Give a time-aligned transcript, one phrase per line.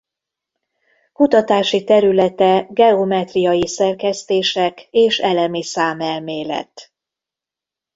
[1.13, 6.91] Kutatási területe geometriai szerkesztések és elemi számelmélet.